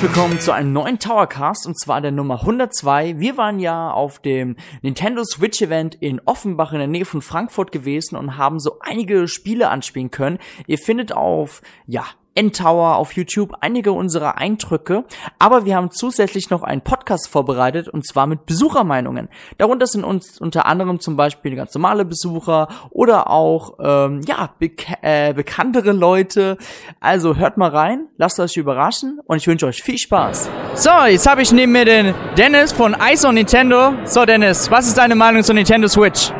[0.00, 3.18] Herzlich willkommen zu einem neuen Towercast und zwar der Nummer 102.
[3.18, 7.70] Wir waren ja auf dem Nintendo Switch Event in Offenbach in der Nähe von Frankfurt
[7.70, 10.38] gewesen und haben so einige Spiele anspielen können.
[10.66, 12.06] Ihr findet auf, ja,
[12.40, 15.04] N-Tower auf YouTube einige unserer Eindrücke,
[15.38, 19.28] aber wir haben zusätzlich noch einen Podcast vorbereitet und zwar mit Besuchermeinungen.
[19.58, 24.86] Darunter sind uns unter anderem zum Beispiel ganz normale Besucher oder auch ähm, ja bek
[25.02, 26.56] äh, bekanntere Leute.
[26.98, 30.48] Also hört mal rein, lasst euch überraschen und ich wünsche euch viel Spaß.
[30.74, 33.92] So, jetzt habe ich neben mir den Dennis von Ice on Nintendo.
[34.04, 36.32] So Dennis, was ist deine Meinung zur Nintendo Switch?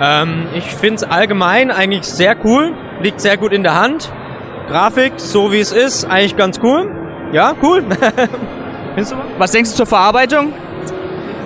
[0.00, 4.12] Ähm, ich finde es allgemein eigentlich sehr cool, liegt sehr gut in der Hand.
[4.68, 6.90] Grafik, so wie es ist, eigentlich ganz cool.
[7.32, 7.84] Ja, cool.
[8.94, 9.16] Findest du?
[9.38, 10.52] Was denkst du zur Verarbeitung?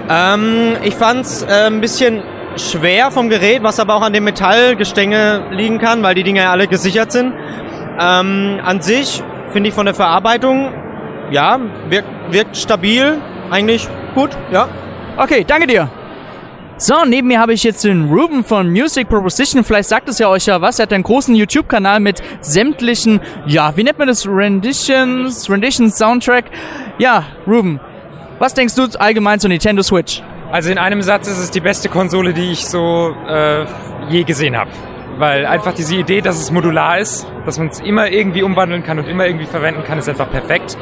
[0.08, 2.22] Ähm, ich fand's äh, ein bisschen
[2.56, 6.52] schwer vom Gerät, was aber auch an dem Metallgestänge liegen kann, weil die Dinger ja
[6.52, 7.32] alle gesichert sind.
[8.00, 10.72] Ähm, an sich finde ich von der Verarbeitung,
[11.30, 13.18] ja, wirkt, wirkt stabil,
[13.50, 14.68] eigentlich gut, ja.
[15.16, 15.90] Okay, danke dir.
[16.80, 19.64] So, neben mir habe ich jetzt den Ruben von Music Proposition.
[19.64, 20.78] Vielleicht sagt es ja euch ja was.
[20.78, 24.28] Er hat einen großen YouTube-Kanal mit sämtlichen, ja, wie nennt man das?
[24.28, 26.44] Renditions, Renditions Soundtrack.
[26.98, 27.80] Ja, Ruben,
[28.38, 30.22] was denkst du allgemein zur Nintendo Switch?
[30.52, 33.64] Also in einem Satz ist es die beste Konsole, die ich so äh,
[34.08, 34.70] je gesehen habe.
[35.18, 39.00] Weil einfach diese Idee, dass es modular ist, dass man es immer irgendwie umwandeln kann
[39.00, 40.78] und immer irgendwie verwenden kann, ist einfach perfekt.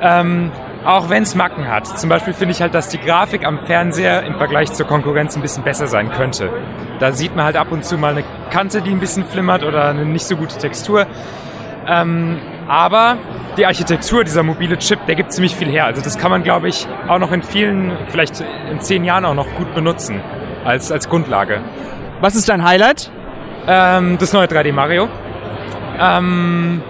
[0.00, 0.52] Ähm,
[0.86, 1.86] auch wenn es Macken hat.
[1.98, 5.42] Zum Beispiel finde ich halt, dass die Grafik am Fernseher im Vergleich zur Konkurrenz ein
[5.42, 6.48] bisschen besser sein könnte.
[7.00, 9.88] Da sieht man halt ab und zu mal eine Kante, die ein bisschen flimmert oder
[9.88, 11.06] eine nicht so gute Textur.
[11.88, 13.16] Ähm, aber
[13.56, 15.86] die Architektur, dieser mobile Chip, der gibt ziemlich viel her.
[15.86, 19.34] Also das kann man, glaube ich, auch noch in vielen, vielleicht in zehn Jahren auch
[19.34, 20.20] noch gut benutzen
[20.64, 21.60] als, als Grundlage.
[22.20, 23.10] Was ist dein Highlight?
[23.66, 25.08] Ähm, das neue 3D Mario.
[25.98, 26.82] Ähm,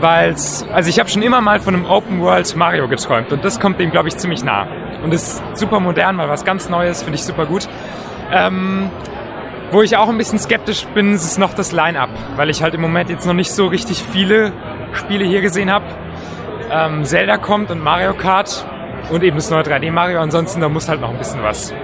[0.00, 3.60] weil's, also ich habe schon immer mal von einem Open World Mario geträumt und das
[3.60, 4.66] kommt dem, glaube ich, ziemlich nah.
[5.02, 7.68] Und ist super modern, mal was ganz Neues, finde ich super gut.
[8.32, 8.90] Ähm,
[9.70, 12.80] wo ich auch ein bisschen skeptisch bin, ist noch das Line-Up, weil ich halt im
[12.80, 14.52] Moment jetzt noch nicht so richtig viele
[14.92, 15.86] Spiele hier gesehen habe.
[16.70, 18.64] Ähm, Zelda kommt und Mario Kart
[19.10, 21.74] und eben das neue 3D Mario, ansonsten da muss halt noch ein bisschen was.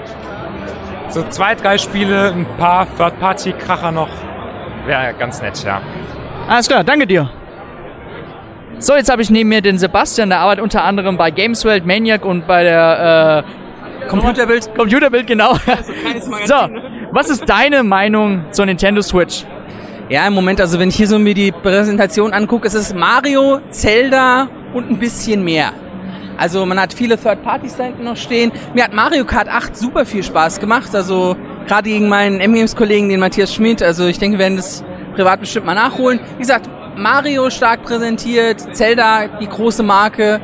[1.09, 4.09] So zwei, drei Spiele, ein paar Third-Party-Kracher noch,
[4.87, 5.83] wäre ganz nett, ja.
[6.49, 7.31] Alles klar, danke dir.
[8.79, 12.25] So, jetzt habe ich neben mir den Sebastian, der arbeitet unter anderem bei Gameswelt, Maniac
[12.25, 13.45] und bei der
[14.03, 14.75] äh, Computerbild.
[14.75, 15.55] Computerbild, genau.
[16.45, 16.55] so,
[17.13, 19.45] was ist deine Meinung zur Nintendo Switch?
[20.09, 23.61] Ja, im Moment, also wenn ich hier so mir die Präsentation angucke, ist es Mario,
[23.71, 25.73] Zelda und ein bisschen mehr.
[26.37, 28.53] Also man hat viele hinten noch stehen.
[28.75, 30.95] Mir hat Mario Kart 8 super viel Spaß gemacht.
[30.95, 33.83] Also gerade gegen meinen M-Games-Kollegen, den Matthias Schmidt.
[33.83, 34.85] Also ich denke, wir werden das
[35.15, 36.21] privat bestimmt mal nachholen.
[36.37, 40.41] Wie gesagt, Mario stark präsentiert, Zelda, die große Marke.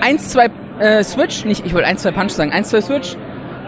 [0.00, 3.16] 1, 2 äh, Switch, nicht, ich wollte 1, 2 Punch sagen, 1, 2 Switch.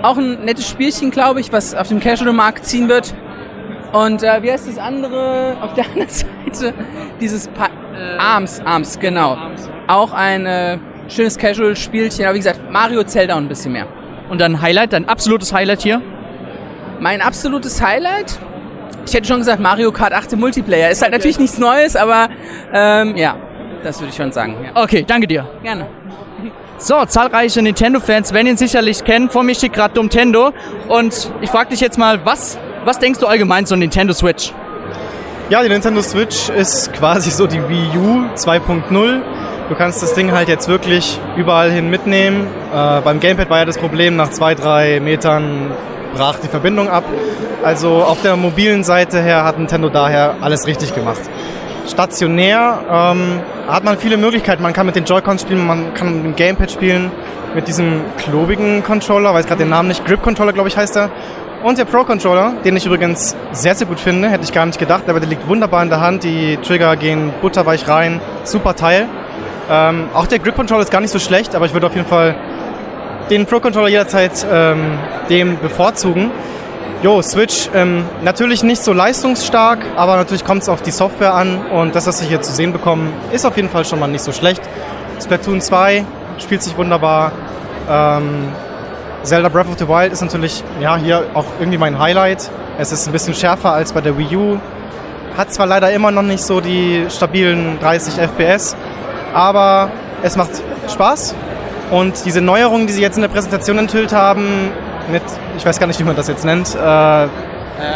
[0.03, 3.15] Auch ein nettes Spielchen, glaube ich, was auf dem Casual-Markt ziehen wird.
[3.93, 6.75] Und äh, wie heißt das andere auf der anderen Seite?
[7.21, 9.35] Dieses pa äh, Arms, Arms, genau.
[9.35, 9.69] Arms.
[9.87, 13.87] Auch ein äh, schönes Casual-Spielchen, aber wie gesagt, Mario, Zelda und ein bisschen mehr.
[14.29, 16.03] Und dann Highlight, dein absolutes Highlight hier?
[17.01, 18.39] Mein absolutes Highlight?
[19.09, 20.91] Ich hätte schon gesagt, Mario Kart 8 im Multiplayer.
[20.91, 22.29] Ist halt natürlich nichts Neues, aber
[22.75, 23.37] ähm, ja,
[23.83, 24.55] das würde ich schon sagen.
[24.63, 24.83] Ja.
[24.83, 25.49] Okay, danke dir.
[25.63, 25.87] Gerne.
[26.77, 29.31] So, zahlreiche Nintendo-Fans werden ihn sicherlich kennen.
[29.31, 30.53] Vor mir steht gerade Nintendo.
[30.89, 34.53] Und ich frage dich jetzt mal, was, was denkst du allgemein zur Nintendo Switch?
[35.49, 39.23] Ja, die Nintendo Switch ist quasi so die Wii U 2.0.
[39.71, 42.47] Du kannst das Ding halt jetzt wirklich überall hin mitnehmen.
[42.75, 45.71] Äh, beim Gamepad war ja das Problem, nach zwei, drei Metern
[46.15, 47.05] brach die Verbindung ab.
[47.63, 51.21] Also auf der mobilen Seite her hat Nintendo daher alles richtig gemacht.
[51.89, 54.63] Stationär ähm, hat man viele Möglichkeiten.
[54.63, 57.11] Man kann mit den Joy-Cons spielen, man kann mit dem Gamepad spielen,
[57.55, 61.11] mit diesem klobigen Controller, weiß gerade den Namen nicht, Grip-Controller glaube ich heißt er.
[61.65, 65.09] Und der Pro-Controller, den ich übrigens sehr, sehr gut finde, hätte ich gar nicht gedacht,
[65.09, 69.07] aber der liegt wunderbar in der Hand, die Trigger gehen butterweich rein, super Teil.
[69.69, 72.37] Ähm, auch der Grip-Controller ist gar nicht so schlecht, aber ich würde auf jeden Fall
[73.31, 74.99] den Pro-Controller jederzeit ähm,
[75.29, 76.31] dem bevorzugen.
[77.03, 81.65] Jo, Switch, ähm, natürlich nicht so leistungsstark, aber natürlich kommt es auf die Software an
[81.67, 84.25] und das, was wir hier zu sehen bekommen, ist auf jeden Fall schon mal nicht
[84.25, 84.63] so schlecht.
[85.23, 86.05] Splatoon 2
[86.39, 87.33] spielt sich wunderbar.
[87.89, 88.49] Ähm,
[89.23, 92.51] Zelda Breath of the Wild ist natürlich ja, hier auch irgendwie mein Highlight.
[92.79, 94.59] Es ist ein bisschen schärfer als bei der Wii U.
[95.37, 98.75] Hat zwar leider immer noch nicht so die stabilen 30 FPS,
[99.33, 99.91] aber
[100.23, 100.51] es macht
[100.91, 101.35] Spaß
[101.91, 104.71] und diese Neuerungen, die sie jetzt in der Präsentation enthüllt haben,
[105.11, 105.23] mit,
[105.57, 107.29] ich weiß gar nicht, wie man das jetzt nennt, äh, äh,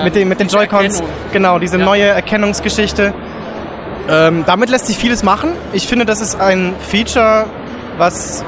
[0.04, 1.02] mit, den, mit den Joy-Cons,
[1.32, 1.84] genau, diese ja.
[1.84, 3.12] neue Erkennungsgeschichte,
[4.08, 5.52] Ähm, damit lässt sich vieles machen.
[5.72, 7.46] Ich finde, das ist ein Feature,
[7.98, 8.44] was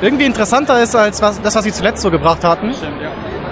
[0.00, 2.72] irgendwie interessanter ist als was, das, was sie zuletzt so gebracht hatten.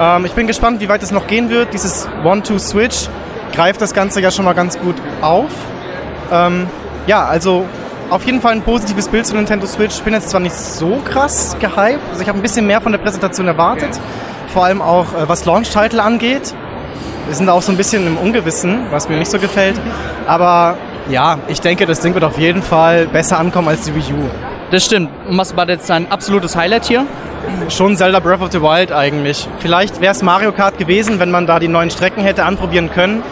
[0.00, 1.74] Ähm, ich bin gespannt, wie weit es noch gehen wird.
[1.74, 3.08] Dieses One-Two-Switch
[3.54, 5.50] greift das Ganze ja schon mal ganz gut auf.
[6.32, 6.68] Ähm,
[7.06, 7.66] ja, also
[8.10, 9.96] auf jeden Fall ein positives Bild zu Nintendo Switch.
[9.96, 12.92] Ich bin jetzt zwar nicht so krass gehypt, also ich habe ein bisschen mehr von
[12.92, 13.90] der Präsentation erwartet.
[14.52, 16.54] Vor allem auch, äh, was Launch-Title angeht.
[17.26, 19.74] Wir sind auch so ein bisschen im Ungewissen, was mir nicht so gefällt.
[20.28, 20.76] Aber
[21.08, 24.28] ja, ich denke, das Ding wird auf jeden Fall besser ankommen als die Wii U.
[24.70, 25.10] Das stimmt.
[25.28, 27.04] Und was war jetzt dein absolutes Highlight hier?
[27.68, 29.48] Schon Zelda Breath of the Wild eigentlich.
[29.58, 33.22] Vielleicht wäre es Mario Kart gewesen, wenn man da die neuen Strecken hätte anprobieren können.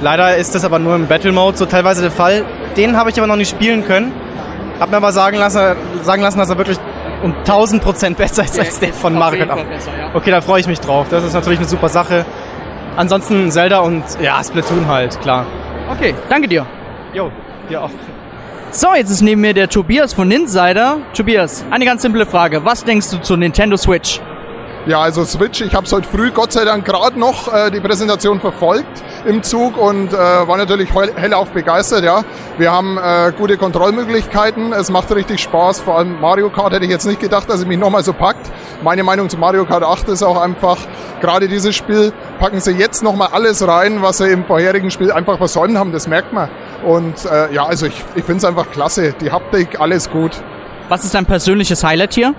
[0.00, 2.44] Leider ist das aber nur im Battle Mode so teilweise der Fall.
[2.76, 4.12] Den habe ich aber noch nicht spielen können.
[4.78, 6.78] Hab mir aber sagen lassen, sagen lassen dass er wirklich
[7.22, 9.64] um 1000 Prozent besser ist als der von Mario Kart.
[10.14, 11.06] Okay, da freue ich mich drauf.
[11.10, 12.26] Das ist natürlich eine super Sache.
[12.96, 15.46] Ansonsten Zelda und ja, Splatoon halt, klar.
[15.90, 16.66] Okay, danke dir.
[17.14, 17.30] Jo,
[17.68, 17.90] dir auch.
[18.70, 20.98] So, jetzt ist neben mir der Tobias von Insider.
[21.14, 22.64] Tobias, eine ganz simple Frage.
[22.64, 24.20] Was denkst du zur Nintendo Switch?
[24.86, 28.40] Ja, also Switch, ich habe heute früh Gott sei Dank gerade noch äh, die Präsentation
[28.40, 32.04] verfolgt im Zug und äh, war natürlich hellauf begeistert.
[32.04, 32.22] Ja,
[32.58, 36.90] Wir haben äh, gute Kontrollmöglichkeiten, es macht richtig Spaß, vor allem Mario Kart hätte ich
[36.90, 38.50] jetzt nicht gedacht, dass es mich nochmal so packt.
[38.82, 40.78] Meine Meinung zu Mario Kart 8 ist auch einfach,
[41.20, 45.38] gerade dieses Spiel packen sie jetzt nochmal alles rein, was sie im vorherigen Spiel einfach
[45.38, 46.48] versäumt haben, das merkt man.
[46.84, 50.32] Und äh, ja, also ich, ich finde es einfach klasse, die Haptik, alles gut.
[50.88, 52.34] Was ist dein persönliches Highlight hier?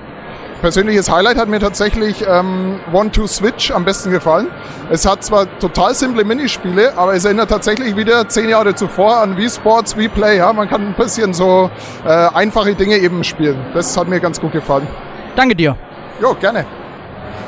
[0.62, 4.48] Persönliches Highlight hat mir tatsächlich ähm, One-Two-Switch am besten gefallen.
[4.90, 9.38] Es hat zwar total simple Minispiele, aber es erinnert tatsächlich wieder zehn Jahre zuvor an
[9.38, 10.38] Wii Sports, Wii Play.
[10.38, 10.52] Ja?
[10.54, 11.70] Man kann ein bisschen so
[12.06, 13.58] äh, einfache Dinge eben spielen.
[13.74, 14.88] Das hat mir ganz gut gefallen.
[15.36, 15.76] Danke dir.
[16.22, 16.66] Jo, gerne.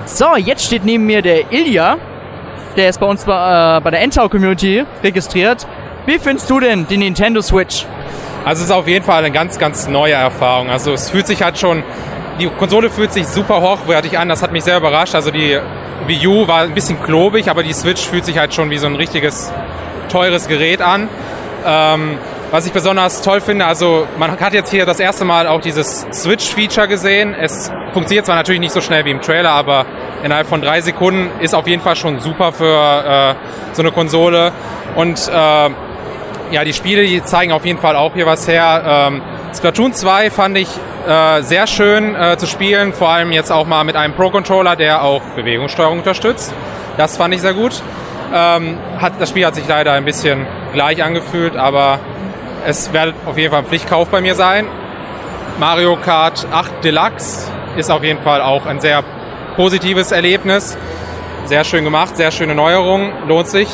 [0.06, 1.98] So, jetzt steht neben mir der Ilja.
[2.76, 5.68] Der ist bei uns bei, äh, bei der Entau Community registriert.
[6.06, 7.86] Wie findest du denn die Nintendo Switch?
[8.46, 10.70] Also es ist auf jeden Fall eine ganz, ganz neue Erfahrung.
[10.70, 11.84] Also es fühlt sich halt schon
[12.39, 15.15] die Konsole fühlt sich super hochwertig an, das hat mich sehr überrascht.
[15.15, 15.59] Also die
[16.07, 18.88] Wii U war ein bisschen klobig, aber die Switch fühlt sich halt schon wie so
[18.88, 19.51] ein richtiges
[20.09, 21.09] teures Gerät an.
[21.65, 22.18] Ähm,
[22.51, 26.07] was ich besonders toll finde, also man hat jetzt hier das erste Mal auch dieses
[26.12, 27.36] Switch-Feature gesehen.
[27.39, 29.86] Es funktioniert zwar natürlich nicht so schnell wie im Trailer, aber
[30.24, 33.36] innerhalb von drei Sekunden ist auf jeden Fall schon super für äh,
[33.74, 34.51] so eine Konsole.
[34.95, 35.31] Und äh,
[36.51, 38.83] ja, die Spiele, die zeigen auf jeden Fall auch hier was her.
[38.83, 39.21] Ähm,
[39.56, 40.69] Splatoon 2 fand ich
[41.07, 45.04] äh, sehr schön äh, zu spielen, vor allem jetzt auch mal mit einem Pro-Controller, der
[45.04, 46.54] auch Bewegungssteuerung unterstützt.
[46.98, 47.81] Das fand ich sehr gut.
[48.34, 52.00] Ähm, hat, das Spiel hat sich leider ein bisschen gleich angefühlt, aber
[52.66, 54.68] es wird auf jeden Fall ein Pflichtkauf bei mir sein.
[55.60, 59.04] Mario Kart 8 Deluxe ist auf jeden Fall auch ein sehr
[59.56, 60.78] positives Erlebnis.
[61.46, 63.68] Sehr schön gemacht, sehr schöne Neuerung, lohnt sich.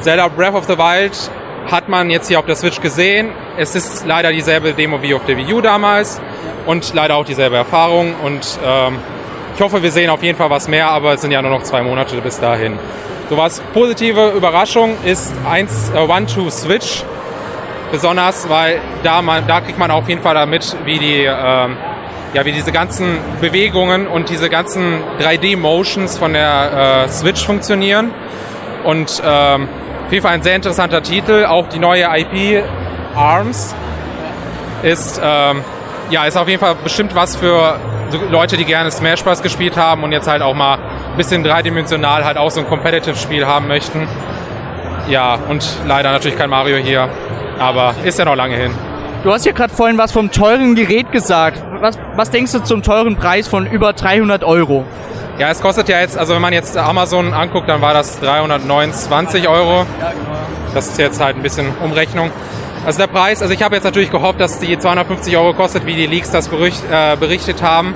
[0.00, 1.30] Zelda Breath of the Wild
[1.70, 3.32] hat man jetzt hier auf der Switch gesehen.
[3.58, 6.20] Es ist leider dieselbe Demo wie auf der Wii U damals
[6.64, 8.14] und leider auch dieselbe Erfahrung.
[8.22, 8.98] Und ähm,
[9.56, 11.64] ich hoffe, wir sehen auf jeden Fall was mehr, aber es sind ja nur noch
[11.64, 12.78] zwei Monate bis dahin.
[13.28, 17.02] So was positive Überraschung ist 1 äh, Two Switch.
[17.90, 21.76] Besonders, weil da, man, da kriegt man auf jeden Fall damit, wie die ähm,
[22.34, 28.12] ja, wie diese ganzen Bewegungen und diese ganzen 3D-Motions von der äh, Switch funktionieren.
[28.84, 29.66] Und ähm,
[30.06, 31.44] auf jeden Fall ein sehr interessanter Titel.
[31.46, 32.62] Auch die neue IP
[33.18, 33.74] ARMS
[34.82, 35.62] ist, ähm,
[36.10, 37.78] ja, ist auf jeden Fall bestimmt was für
[38.30, 39.42] Leute, die gerne Smash Bros.
[39.42, 43.46] gespielt haben und jetzt halt auch mal ein bisschen dreidimensional halt auch so ein Competitive-Spiel
[43.46, 44.06] haben möchten.
[45.08, 47.08] Ja, und leider natürlich kein Mario hier,
[47.58, 48.72] aber ist ja noch lange hin.
[49.24, 51.60] Du hast ja gerade vorhin was vom teuren Gerät gesagt.
[51.80, 54.84] Was, was denkst du zum teuren Preis von über 300 Euro?
[55.38, 59.48] Ja, es kostet ja jetzt, also wenn man jetzt Amazon anguckt, dann war das 329
[59.48, 59.86] Euro.
[60.74, 62.30] Das ist jetzt halt ein bisschen Umrechnung.
[62.88, 65.94] Also der Preis, also ich habe jetzt natürlich gehofft, dass die 250 Euro kostet, wie
[65.94, 67.94] die Leaks das bericht, äh, berichtet haben.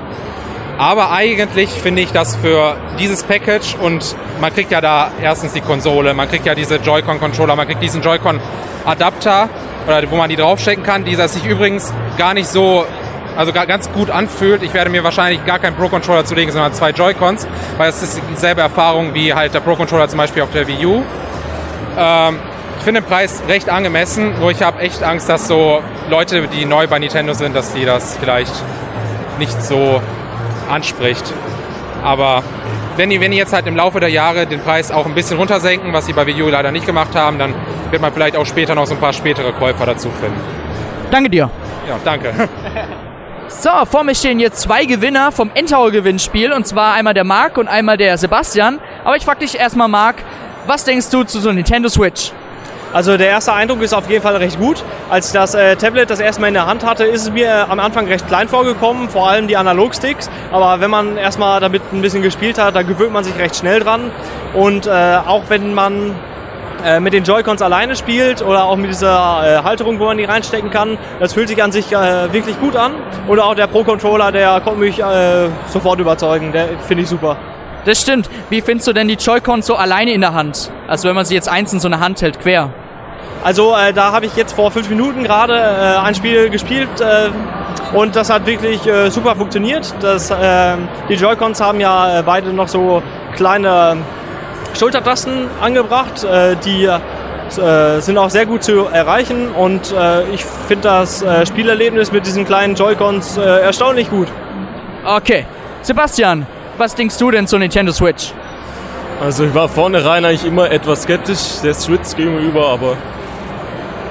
[0.77, 5.63] Aber eigentlich finde ich das für dieses Package und man kriegt ja da erstens die
[5.63, 9.49] Konsole, man kriegt ja diese Joy-Con-Controller, man kriegt diesen Joy-Con-Adapter,
[9.87, 12.85] oder wo man die draufstecken kann, dieser sich übrigens gar nicht so
[13.35, 14.63] also ganz gut anfühlt.
[14.63, 18.61] Ich werde mir wahrscheinlich gar keinen Pro-Controller zulegen, sondern zwei Joy-Cons, weil es ist dieselbe
[18.61, 21.03] Erfahrung wie halt der Pro-Controller zum Beispiel auf der Wii U.
[21.97, 22.41] Ähm,
[22.83, 26.65] ich finde den Preis recht angemessen, nur ich habe echt Angst, dass so Leute, die
[26.65, 28.53] neu bei Nintendo sind, dass die das vielleicht
[29.39, 30.03] nicht so
[30.69, 31.33] anspricht.
[32.03, 32.43] Aber
[32.97, 35.39] wenn die, wenn die jetzt halt im Laufe der Jahre den Preis auch ein bisschen
[35.39, 37.55] runtersenken, was sie bei Wii U leider nicht gemacht haben, dann
[37.93, 40.41] wird man vielleicht auch später noch so ein paar spätere Käufer dazu finden.
[41.13, 41.49] Danke dir.
[41.89, 42.35] Ja, danke.
[43.49, 47.59] So, vor mir stehen jetzt zwei Gewinner vom Endtower Gewinnspiel und zwar einmal der Marc
[47.59, 48.81] und einmal der Sebastian.
[49.05, 50.17] Aber ich frage dich erstmal, Marc,
[50.67, 52.33] was denkst du zu so Nintendo Switch?
[52.93, 54.85] Also der erste Eindruck ist auf jeden Fall recht gut.
[55.09, 57.47] Als ich das äh, Tablet das erste Mal in der Hand hatte, ist es mir
[57.47, 60.29] äh, am Anfang recht klein vorgekommen, vor allem die Analogsticks.
[60.51, 63.81] Aber wenn man erstmal damit ein bisschen gespielt hat, da gewöhnt man sich recht schnell
[63.81, 64.11] dran.
[64.53, 66.15] Und äh, auch wenn man
[66.85, 70.25] äh, mit den Joy-Cons alleine spielt oder auch mit dieser äh, Halterung, wo man die
[70.25, 72.93] reinstecken kann, das fühlt sich an sich äh, wirklich gut an.
[73.27, 76.53] Oder auch der Pro-Controller, der konnte mich äh, sofort überzeugen.
[76.53, 77.39] Der finde ich super.
[77.87, 78.29] Das stimmt.
[78.51, 80.71] Wie findest du denn die Joy-Cons so alleine in der Hand?
[80.89, 82.71] Also wenn man sie jetzt einzeln so in der Hand hält, quer.
[83.43, 87.31] Also äh, da habe ich jetzt vor fünf Minuten gerade äh, ein Spiel gespielt äh,
[87.97, 89.93] und das hat wirklich äh, super funktioniert.
[90.01, 90.77] Das, äh,
[91.09, 93.03] die Joy-Cons haben ja äh, beide noch so
[93.35, 93.97] kleine
[94.79, 100.85] Schultertasten angebracht, äh, die äh, sind auch sehr gut zu erreichen und äh, ich finde
[100.85, 104.29] das äh, Spielerlebnis mit diesen kleinen Joy-Cons äh, erstaunlich gut.
[105.05, 105.47] Okay.
[105.83, 106.47] Sebastian,
[106.79, 108.33] was denkst du denn zur Nintendo Switch?
[109.23, 112.97] Also ich war vornherein eigentlich immer etwas skeptisch der Switch gegenüber, aber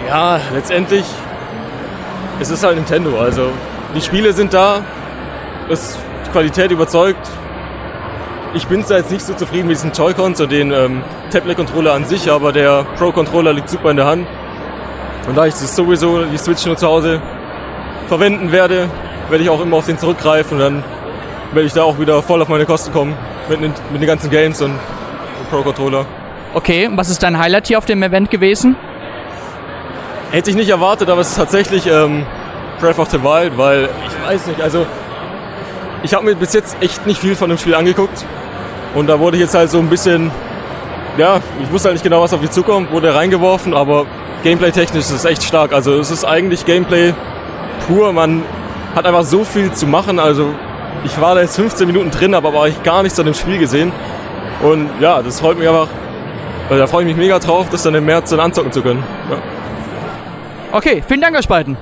[0.08, 1.04] ja, letztendlich
[2.40, 3.20] es ist halt Nintendo.
[3.20, 3.50] Also
[3.94, 4.82] die Spiele sind da,
[5.70, 7.30] es, die Qualität überzeugt.
[8.54, 12.06] Ich bin zwar jetzt nicht so zufrieden mit diesen Joy-Cons und den ähm, Tablet-Controller an
[12.06, 14.28] sich, aber der Pro-Controller liegt super in der Hand.
[15.28, 17.22] Und da ich sowieso die Switch nur zu Hause
[18.08, 18.90] verwenden werde,
[19.30, 20.84] werde ich auch immer auf den zurückgreifen und dann
[21.54, 23.14] werde ich da auch wieder voll auf meine Kosten kommen
[23.50, 24.74] mit, den- mit den ganzen Games und
[25.52, 26.06] Pro-Controller.
[26.54, 28.76] Okay, was ist dein Highlight hier auf dem Event gewesen?
[30.32, 32.26] Hätte ich nicht erwartet, aber es ist tatsächlich ähm,
[32.80, 34.86] Breath of the Wild, weil ich weiß nicht, also
[36.04, 38.26] ich habe mir bis jetzt echt nicht viel von dem Spiel angeguckt
[38.96, 40.32] und da wurde ich jetzt halt so ein bisschen,
[41.18, 44.06] ja, ich wusste halt nicht genau, was auf mich zukommt, wurde reingeworfen, aber
[44.44, 45.74] Gameplay-technisch ist es echt stark.
[45.74, 47.14] Also es ist eigentlich Gameplay
[47.88, 48.44] pur, man
[48.96, 50.54] hat einfach so viel zu machen, also
[51.04, 53.58] ich war da jetzt 15 Minuten drin, habe aber eigentlich gar nichts an dem Spiel
[53.58, 53.92] gesehen
[54.64, 55.88] und ja, das freut mich einfach,
[56.70, 59.04] also da freue ich mich mega drauf, das dann im März dann anzocken zu können.
[59.30, 59.38] Ja.
[60.72, 61.78] Okay, vielen Dank euch beiden.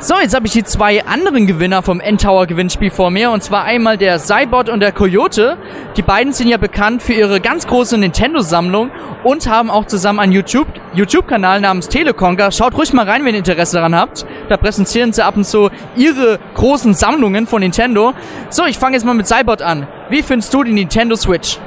[0.00, 3.32] So, jetzt habe ich die zwei anderen Gewinner vom N-Tower Gewinnspiel vor mir.
[3.32, 5.56] Und zwar einmal der Cybot und der Coyote.
[5.96, 8.92] Die beiden sind ja bekannt für ihre ganz große Nintendo-Sammlung
[9.24, 12.52] und haben auch zusammen einen YouTube- YouTube-Kanal namens Teleconker.
[12.52, 14.24] Schaut ruhig mal rein, wenn ihr Interesse daran habt.
[14.48, 18.14] Da präsentieren sie ab und zu ihre großen Sammlungen von Nintendo.
[18.50, 19.88] So, ich fange jetzt mal mit Cybot an.
[20.10, 21.58] Wie findest du die Nintendo Switch?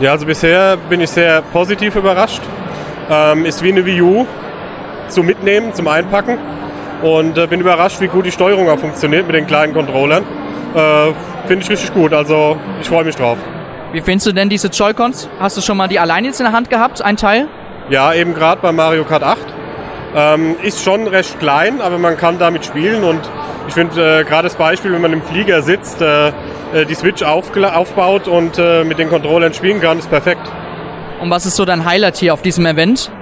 [0.00, 2.40] Ja, also bisher bin ich sehr positiv überrascht.
[3.10, 4.26] Ähm, ist wie eine Wii U
[5.08, 6.38] zum Mitnehmen, zum Einpacken.
[7.02, 10.24] Und äh, bin überrascht, wie gut die Steuerung auch funktioniert mit den kleinen Controllern.
[10.74, 11.12] Äh,
[11.46, 13.36] Finde ich richtig gut, also ich freue mich drauf.
[13.92, 15.28] Wie findest du denn diese Joy-Cons?
[15.38, 17.48] Hast du schon mal die alleine jetzt in der Hand gehabt, ein Teil?
[17.88, 19.38] Ja, eben gerade bei Mario Kart 8.
[20.14, 23.20] Ähm, ist schon recht klein, aber man kann damit spielen und
[23.70, 26.32] ich finde äh, gerade das Beispiel, wenn man im Flieger sitzt, äh, äh,
[26.88, 30.42] die Switch aufgela- aufbaut und äh, mit den Controllern spielen kann, ist perfekt.
[31.20, 33.12] Und was ist so dein Highlight hier auf diesem Event?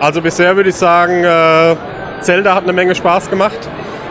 [0.00, 1.76] Also bisher würde ich sagen, äh,
[2.20, 3.58] Zelda hat eine Menge Spaß gemacht.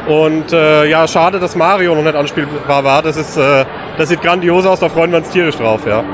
[0.07, 3.01] Und äh, ja, schade, dass Mario noch nicht anspielbar war.
[3.01, 6.05] Das, ist, das sieht grandios aus, da freuen wir uns tierisch drauf, ja.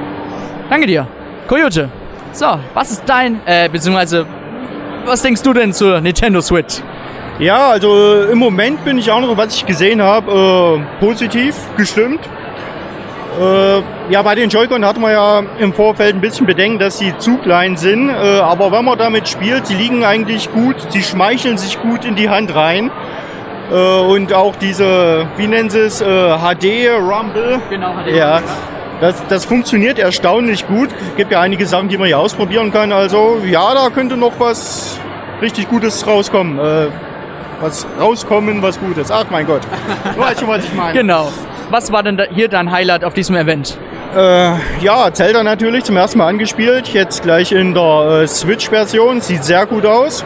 [0.72, 1.08] Danke dir.
[1.48, 1.90] Coyote.
[2.32, 4.26] So, was ist dein, äh, beziehungsweise,
[5.06, 6.82] was denkst du denn zur Nintendo Switch?
[7.40, 11.56] Ja, also äh, im Moment bin ich auch noch, was ich gesehen habe, äh, positiv
[11.76, 12.22] gestimmt.
[13.40, 17.18] Äh, ja, bei den Joy-Con hat man ja im Vorfeld ein bisschen Bedenken, dass sie
[17.18, 18.10] zu klein sind.
[18.10, 22.16] Äh, aber wenn man damit spielt, sie liegen eigentlich gut, sie schmeicheln sich gut in
[22.16, 22.90] die Hand rein.
[23.70, 27.60] Äh, und auch diese, wie nennen sie es, äh, HD Rumble.
[27.70, 28.42] Genau, hat Ja,
[29.02, 30.90] das, das funktioniert erstaunlich gut.
[31.18, 32.94] Gibt ja einige Sachen, die man hier ausprobieren kann.
[32.94, 34.98] Also ja, da könnte noch was
[35.42, 36.60] richtig Gutes rauskommen.
[36.60, 36.88] Äh,
[37.62, 39.12] was rauskommen, was Gutes.
[39.12, 39.62] Ach mein Gott.
[40.14, 40.98] Du weißt schon, was ich meine.
[40.98, 41.32] Genau.
[41.70, 43.78] Was war denn hier dein Highlight auf diesem Event?
[44.16, 46.88] Äh, ja, Zelda natürlich zum ersten Mal angespielt.
[46.90, 49.22] Jetzt gleich in der äh, Switch-Version.
[49.22, 50.24] Sieht sehr gut aus.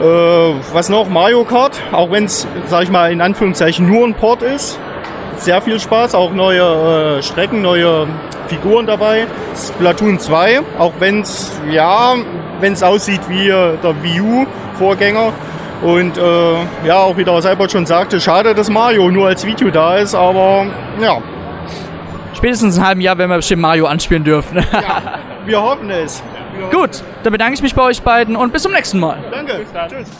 [0.00, 0.04] Äh,
[0.72, 1.08] was noch?
[1.08, 1.80] Mario Kart.
[1.92, 4.78] Auch wenn es, sag ich mal, in Anführungszeichen nur ein Port ist.
[5.38, 6.14] Sehr viel Spaß.
[6.14, 8.06] Auch neue äh, Strecken, neue
[8.48, 9.26] Figuren dabei.
[9.56, 10.60] Splatoon 2.
[10.78, 12.14] Auch wenn es, ja,
[12.60, 15.32] wenn es aussieht wie äh, der Wii U-Vorgänger.
[15.82, 19.70] Und äh, ja, auch wie der Cyborg schon sagte, schade, dass Mario nur als Video
[19.70, 20.66] da ist, aber
[21.00, 21.18] ja,
[22.44, 24.56] Spätestens in einem halben Jahr werden wir bestimmt Mario anspielen dürfen.
[25.46, 26.22] wir hoffen es.
[26.70, 29.18] Gut, dann bedanke ich mich bei euch beiden und bis zum nächsten Mal.
[29.30, 29.64] Danke.
[29.88, 30.10] Tschüss.